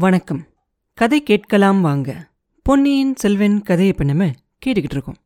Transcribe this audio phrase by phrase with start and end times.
[0.00, 0.46] வணக்கம்.
[0.94, 2.28] கதை கேட்கலாம் வாங்க.
[2.62, 4.24] பொன்னியின் செல்வன் கதையை இப்போ நம்ம
[4.66, 5.16] கேட்டுக்கிட்டு இருக்கோம்.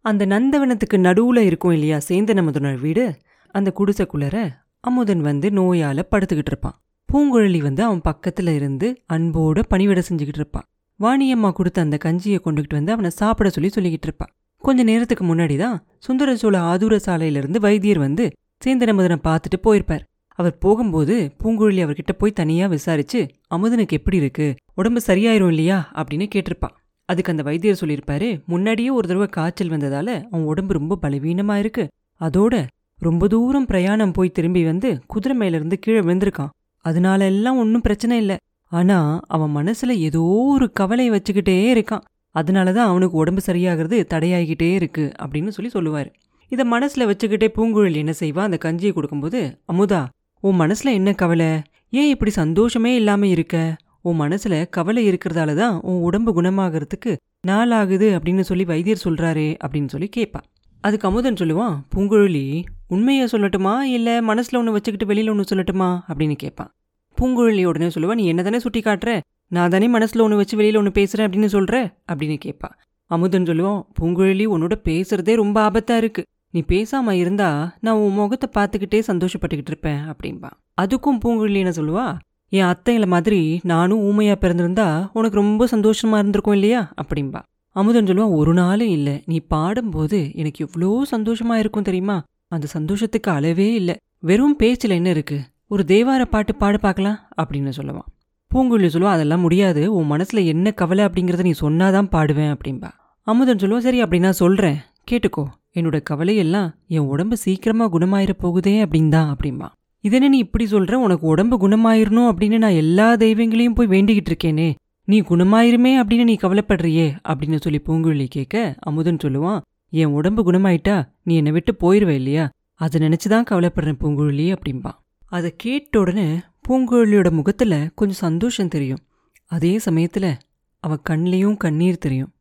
[0.00, 3.18] அந்த நந்தவனத்துக்கு நடுவுல இருக்கும் இல்லையா சேந்தன் வீடு?
[3.48, 4.48] அந்த குடிசைக்குள்ளர
[4.80, 6.82] அமுதன் வந்து நோயால படுத்துக்கிட்டு இருப்பான்.
[7.12, 10.64] பூங்குழலி வந்து அவன் பக்கத்துல இருந்து அன்போட பணிவிட செஞ்சுக்கிட்டு இருப்பான்.
[11.00, 15.84] வாணியம்மா கொடுத்த அந்த கஞ்சியை கொண்டுகிட்டு வந்து அவனை சாப்பிட சொல்லி சொல்லிக்கிட்டு இருப்பான் கொஞ்ச நேரத்துக்கு முன்னாடி தான்
[15.98, 18.32] சுந்தர சோழ ஆதூர சாலையிலிருந்து வைத்தியர் வந்து
[18.64, 20.00] சேந்தன் அமுதனை பார்த்துட்டு போயிருப்பார்.
[20.42, 23.20] அவர் போகும்போது பூங்குழலி அவர்கிட்ட போய் தனியா விசாரிச்சு
[23.54, 24.46] அமுதனுக்கு எப்படி இருக்கு?
[24.74, 25.78] உடம்பு சரியாயிரும் இல்லையா?
[25.94, 26.76] அப்படின்னு கேட்டிருப்பான்
[27.08, 31.84] அதுக்கு அந்த வைத்தியர் சொல்லியிருப்பாரு முன்னாடியே ஒரு தடவை காய்ச்சல் வந்ததால அவன் உடம்பு ரொம்ப பலவீனமா இருக்கு.
[32.20, 32.54] அதோட
[32.98, 36.52] ரொம்ப தூரம் பிரயாணம் போய் திரும்பி வந்து குதிரை மேல இருந்து கீழே விழுந்திருக்கான்.
[36.84, 38.36] அதனால எல்லாம் ஒன்றும் பிரச்சனை இல்லை.
[38.72, 42.04] ஆனா அவன் மனசுல ஏதோ ஒரு கவலை வச்சுக்கிட்டே இருக்கான்.
[42.34, 46.10] அதனாலதான் அவனுக்கு உடம்பு சரியாகிறது தடையாகிக்கிட்டே இருக்கு அப்படின்னு சொல்லி சொல்லுவாரு.
[46.48, 48.38] இதை மனசுல வச்சுக்கிட்டே பூங்குழலி என்ன செய்வா?
[48.38, 49.40] அந்த கஞ்சியை கொடுக்கும்போது
[49.72, 50.02] அமுதா
[50.42, 51.62] உன் மனசுல என்ன கவலை?
[51.90, 53.76] ஏன் இப்படி சந்தோஷமே இல்லாம இருக்க?
[54.00, 59.88] உன் மனசுல கவலை இருக்கிறதால தான் உன் உடம்பு குணமாகறதுக்கு நாள் ஆகுது அப்படின்னு சொல்லி வைத்தியர் சொல்றாரே அப்படின்னு
[59.88, 60.40] சொல்லி கேட்பா
[60.80, 63.80] அதுக்கு அமுதன் சொல்லுவான் பூங்குழலி உண்மையை சொல்லட்டுமா?
[63.80, 66.00] இல்லை மனசுல ஒன்று வச்சுக்கிட்டு வெளியில ஒன்று சொல்லட்டுமா?
[66.08, 66.72] அப்படின்னு கேட்பான்
[67.18, 69.20] பூங்குழலி உடனே சொல்லுவா நீ என்ன தானே சுட்டி காட்டுற?
[69.48, 72.70] நான் தானே மனசில் ஒன்று வச்சு வெளியில ஒன்று பேசுகிறேன் அப்படின்னு சொல்கிற அப்படின்னு கேட்பா
[73.10, 76.22] அமுதன் சொல்லுவான் பூங்குழலி உன்னோட பேசுறதே ரொம்ப ஆபத்தாக இருக்கு.
[76.54, 80.50] நீ பேசாமல் இருந்தா நான் உன் முகத்தை பார்த்துக்கிட்டே சந்தோஷப்பட்டுக்கிட்டு இருப்பேன் அப்படின்பா
[80.82, 82.04] அதுக்கும் பூங்குழலின்னு சொல்லுவா?
[82.52, 86.92] என் அத்தைங்கள மாதிரி நானும் ஊமையாக பிறந்திருந்தா உனக்கு ரொம்ப சந்தோஷமா இருந்திருக்கும் இல்லையா?
[87.02, 87.40] அப்படின்பா
[87.76, 89.22] அமுதன் சொல்லுவான் ஒரு நாளும் இல்லை.
[89.26, 92.16] நீ பாடும்போது எனக்கு எவ்வளோ சந்தோஷமா இருக்கும் தெரியுமா?
[92.48, 93.94] அந்த சந்தோஷத்துக்கு அளவே இல்லை.
[94.18, 95.38] வெறும் பேச்சில் என்ன இருக்கு?
[95.66, 98.08] ஒரு தேவார பாட்டு பாடு பார்க்கலாம் அப்படின்னு சொல்லுவான்
[98.50, 99.82] பூங்குழலி சொல்லுவா அதெல்லாம் முடியாது.
[99.94, 102.90] உன் மனசுல என்ன கவலை அப்படிங்கிறத நீ சொன்னாதான் பாடுவேன் அப்படின்பா
[103.26, 104.78] அமுதன் சொல்லுவா சரி அப்படின்னா சொல்கிறேன் சொல்றேன்.
[105.10, 109.68] கேட்டுக்கோ என்னோட கவலையெல்லாம் என் உடம்பு சீக்கிரமா குணமாயிர போகுதே அப்படின்னு தான் அப்படிம்பா.
[110.00, 110.94] இதென்ன நீ இப்படி சொல்ற?
[110.94, 114.74] உனக்கு உடம்பு குணமாயிரணும் அப்படின்னு நான் எல்லா தெய்வங்களையும் போய் வேண்டிக்கிட்டு இருக்கேனே.
[115.04, 121.36] நீ குணமாயிருமே அப்படின்னு நீ கவலைப்படுறியே அப்படின்னு சொல்லி பூங்குழலி கேட்க அமுதன் சொல்லுவான் என் உடம்பு குணமாயிட்டா நீ
[121.36, 122.50] என்னை விட்டு போயிருவ இல்லையா?
[122.74, 128.98] அதை நினைச்சுதான் கவலைப்படுறேன் பூங்குழலி அப்படிம்பான் அதை கேட்ட உடனே பூங்குழலியோட முகத்துல கொஞ்சம் சந்தோஷம் தெரியும்.
[129.46, 130.34] அதே சமயத்துல
[130.80, 132.32] அவ கண்லேயும் கண்ணீர் தெரியும்.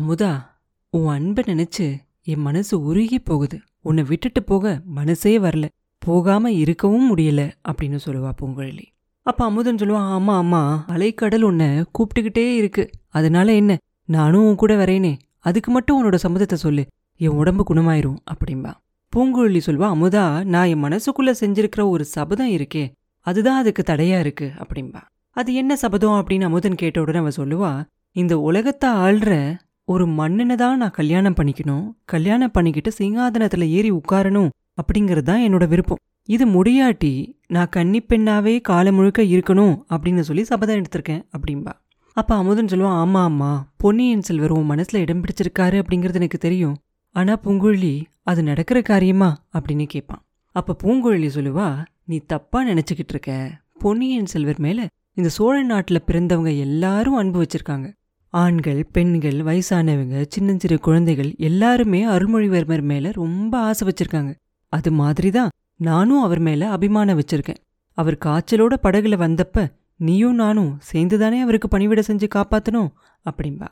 [0.00, 0.42] அமுதா
[0.90, 3.60] உன் அன்பை நினைச்சு என் மனசு உருகி போகுது.
[3.80, 5.68] உன்னை விட்டுட்டு போக மனசே வரல.
[5.98, 8.82] போகாம இருக்கவும் முடியல அப்படின்னு சொல்லுவா பூங்குழலி.
[9.22, 12.90] அப்ப அமுதன் சொல்லுவான் ஆமா ஆமா அலைக்கடல் உன்னை கூப்பிட்டுக்கிட்டே இருக்கு.
[13.08, 13.76] அதனால என்ன?
[14.04, 15.18] நானும் உன் கூட வரேனே.
[15.38, 16.86] அதுக்கு மட்டும் உன்னோட சம்மதத்தை சொல்லு.
[17.16, 18.72] என் உடம்பு குணமாயிரும் அப்படிம்பா.
[19.16, 22.92] பூங்குழலி சொல்வா அமுதா நான் என் மனசுக்குள்ள செஞ்சிருக்கிற ஒரு சபதம் இருக்கே.
[23.20, 25.00] அதுதான் அதுக்கு தடையா இருக்கு அப்படிம்பா.
[25.30, 26.12] அது என்ன சபதம்?
[26.12, 29.56] அப்படின்னு அமுதன் கேட்ட உடனே அவ சொல்லுவா இந்த உலகத்தை ஆள்ற
[29.88, 31.86] ஒரு மன்னனை தான் நான் கல்யாணம் பண்ணிக்கணும்.
[32.04, 34.48] கல்யாணம் பண்ணிக்கிட்டு சிங்காதனத்தில் ஏறி உட்காரணும்
[34.80, 36.00] அப்படிங்கிறது தான் என்னோட விருப்பம்.
[36.28, 37.10] இது முடியாட்டி
[37.48, 41.72] நான் கன்னிப்பெண்ணாவே காலம் முழுக்க இருக்கணும் அப்படின்னு சொல்லி சபதம் எடுத்திருக்கேன் அப்படிம்பா.
[42.16, 46.76] அப்ப அமுதன் சொல்லுவான் ஆமா ஆமா பொன்னியின் செல்வர் உன் மனசில் இடம் பிடிச்சிருக்காரு அப்படிங்கிறது எனக்கு தெரியும்.
[47.14, 49.30] ஆனால் பூங்குழலி அது நடக்கிற காரியமா?
[49.52, 50.22] அப்படின்னு கேட்பான்.
[50.56, 51.68] அப்போ பூங்குழலி சொல்லுவா
[52.04, 53.32] நீ தப்பா நினச்சிக்கிட்டு இருக்க.
[53.78, 57.86] பொன்னியின் செல்வர் மேல இந்த சோழ நாட்டில் பிறந்தவங்க எல்லாரும் அன்பு வச்சிருக்காங்க.
[58.34, 64.34] ஆண்கள் பெண்கள் வயசானவங்க சின்னஞ்சிறு குழந்தைகள் எல்லாருமே அருள்மொழிவர்மர் மேல ரொம்ப ஆசை வச்சிருக்காங்க.
[64.68, 67.56] அது மாதிரிதான் நானும் அவர் மேல அபிமானம் வச்சிருக்கேன்.
[67.92, 72.92] அவர் காய்ச்சலோட படகுல வந்தப்ப நீயும் நானும் சேர்ந்துதானே அவருக்கு பணிவிட செஞ்சு காப்பாத்தணும்?
[73.30, 73.68] அப்படிம்பா.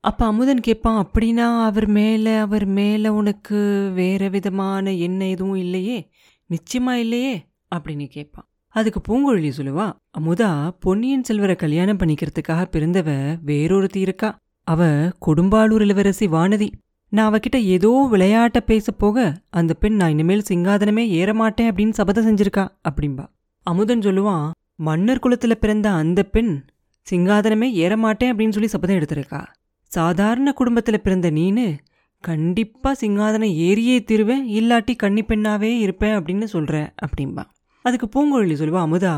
[0.00, 6.10] அப்ப அமுதன் கேட்பான் அப்படின்னா அவர் மேல அவர் மேல உனக்கு வேற விதமான எண்ணம் எதுவும் இல்லையே?
[6.50, 7.46] நிச்சயமா இல்லையே?
[7.76, 14.38] அப்படின்னு கேட்பான் அதுக்கு பூங்குழலி சொல்லுவா அமுதா பொன்னியின் செல்வரை கல்யாணம் பண்ணிக்கிறதுக்காக பிறந்தவ வேறொருத்தி இருக்கா?
[14.64, 14.84] அவ
[15.26, 16.68] கொடும்பாளூர் இளவரசி வானதி
[17.08, 22.68] நான் அவகிட்ட ஏதோ விளையாட்ட பேச போக அந்த பெண் நான் இனிமேல் சிங்காதனமே ஏறமாட்டேன் அப்படின்னு சபதம் செஞ்சிருக்கா
[22.88, 23.26] அப்படின்பா
[23.62, 26.64] அமுதன் சொல்லுவான் மன்னர் குலத்துல பிறந்த அந்த பெண்
[27.10, 29.44] சிங்காதனமே ஏறமாட்டேன் அப்படின்னு சொல்லி சபதம் எடுத்திருக்கா.
[29.84, 31.76] சாதாரண குடும்பத்துல பிறந்த நீனு
[32.20, 37.42] கண்டிப்பா சிங்காதனம் ஏறியே திருவேன் இல்லாட்டி கன்னி பெண்ணாவே இருப்பேன் அப்படின்னு சொல்ற அப்படின்பா
[37.86, 39.12] அதுக்கு பூங்குழலி சொல்லுவா அமுதா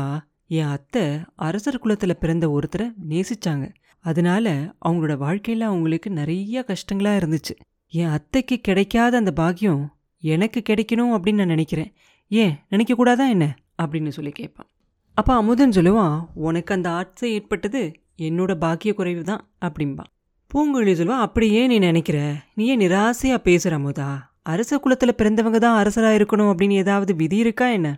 [0.47, 1.03] என் அத்தை
[1.35, 3.65] அரசர் குலத்தில் பிறந்த ஒருத்தரை நேசிச்சாங்க.
[4.05, 7.53] அதனால அவங்களோட வாழ்க்கையில் அவங்களுக்கு நிறைய கஷ்டங்களாக இருந்துச்சு.
[7.93, 9.81] என் அத்தைக்கு கிடைக்காத அந்த பாக்கியம்
[10.23, 11.89] எனக்கு கிடைக்கணும் அப்படின்னு நான் நினைக்கிறேன்.
[12.31, 13.45] ஏன் நினைக்கக்கூடாதா என்ன?
[13.83, 14.69] அப்படின்னு சொல்லி கேட்பான்
[15.17, 17.81] அப்போ அமுதன் சொல்லுவான் உனக்கு அந்த ஆட்சை ஏற்பட்டது
[18.17, 20.11] என்னோட பாக்கிய குறைவு தான் அப்படிம்பான்
[20.51, 22.19] பூங்குழலி சொல்லுவா அப்படி ஏன் நீ நினைக்கிற.
[22.55, 24.09] நீ ஏன் நிராசையாக பேசுகிற அமுதா?
[24.43, 27.89] அரச குலத்தில் பிறந்தவங்க தான் அரசராக இருக்கணும் அப்படின்னு ஏதாவது விதி இருக்கா என்ன?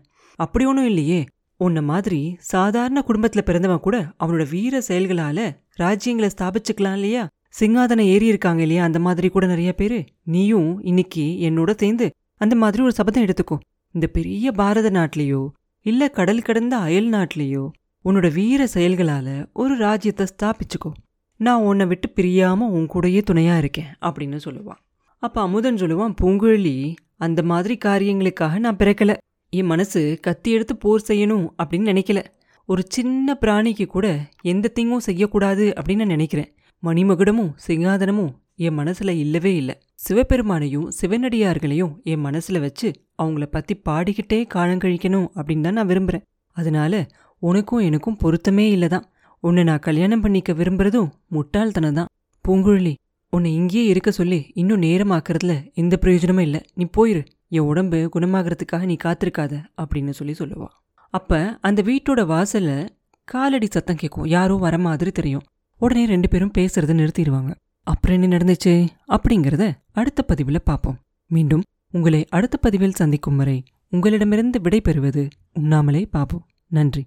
[0.43, 1.19] அப்படி ஒன்றும் இல்லையே.
[1.59, 2.19] உன்ன மாதிரி
[2.53, 5.39] சாதாரண குடும்பத்துல பிறந்தவன் கூட அவனோட வீர செயல்களால
[5.79, 7.23] ராஜ்யங்களை ஸ்தாபிச்சுக்கலாம் இல்லையா?
[7.59, 8.83] சிங்காதனம் ஏறி இருக்காங்க இல்லையா?
[8.83, 9.99] அந்த மாதிரி கூட நிறைய பேரு.
[10.23, 12.07] நீயும் இன்னைக்கு என்னோட சேர்ந்து
[12.37, 13.57] அந்த மாதிரி ஒரு சபதம் எடுத்துக்கோ.
[13.95, 15.41] இந்த பெரிய பாரத நாட்டிலேயோ
[15.85, 17.63] இல்ல கடல் கடந்த அயல் நாட்டிலேயோ
[18.05, 20.91] உன்னோட வீர செயல்களால ஒரு ராஜ்யத்தை ஸ்தாபிச்சுக்கோ.
[21.39, 24.81] நான் உன்னை விட்டு பிரியாம உன் கூடயே துணையா இருக்கேன் அப்படின்னு சொல்லுவான்.
[25.23, 26.75] அப்ப அமுதன் சொல்லுவான் பூங்குழலி
[27.17, 29.13] அந்த மாதிரி காரியங்களுக்காக நான் பிறக்கல.
[29.53, 32.19] என் மனசு கத்தி எடுத்து போர் செய்யணும் அப்படின்னு நினைக்கல.
[32.65, 36.53] ஒரு சின்ன பிராணிக்கு கூட எந்த தீங்கும் செய்யக்கூடாது அப்படின்னு நான் நினைக்கிறேன்.
[36.83, 39.75] மணிமகுடமும் சிங்காதனமும் என் மனசுல இல்லவே இல்லை.
[40.07, 42.91] சிவபெருமானையும் சிவனடியார்களையும் என் மனசுல வச்சு
[43.23, 46.25] அவங்கள பத்தி பாடிக்கிட்டே காலங்கழிக்கணும் அப்படின்னு தான் நான் விரும்புறேன்.
[46.51, 47.07] அதனால
[47.39, 49.03] உனக்கும் எனக்கும் பொருத்தமே இல்லதான்.
[49.39, 52.09] உன்னை நான் கல்யாணம் பண்ணிக்க விரும்புறதும் முட்டாள்தனம் தான்.
[52.47, 52.93] பூங்குழலி
[53.29, 56.61] உன்னை இங்கேயே இருக்க சொல்லி இன்னும் நேரமாக்குறதுல எந்த பிரயோஜனமும் இல்லை.
[56.73, 57.23] நீ போயிரு.
[57.55, 60.67] என் உடம்பு குணமாகறதுக்காக நீ காத்திருக்காத அப்படின்னு சொல்லி சொல்லுவா.
[61.13, 62.89] அப்ப அந்த வீட்டோட வாசல்ல
[63.23, 65.41] காலடி சத்தம் கேட்கும் யாரோ வர மாதிரி தெரியும்.
[65.77, 67.51] உடனே ரெண்டு பேரும் பேசுறத நிறுத்திடுவாங்க.
[67.83, 73.57] அப்புறம் என்ன நடந்துச்சு அப்படிங்கிறத அடுத்த பதிவில் பார்ப்போம் மீண்டும் உங்களை அடுத்த பதிவில் சந்திக்கும் வரை
[73.89, 76.41] உங்களிடமிருந்து விடை பெறுவது உண்ணாமலே பாபு.
[76.67, 77.03] நன்றி.